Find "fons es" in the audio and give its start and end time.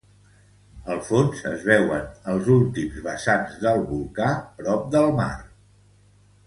1.09-1.67